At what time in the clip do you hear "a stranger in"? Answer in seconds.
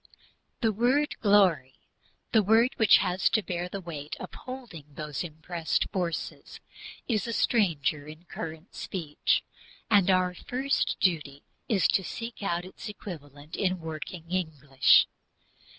7.27-8.23